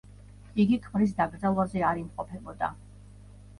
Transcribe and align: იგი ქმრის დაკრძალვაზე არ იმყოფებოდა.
იგი 0.63 0.79
ქმრის 0.85 1.13
დაკრძალვაზე 1.19 1.85
არ 1.91 2.01
იმყოფებოდა. 2.07 2.73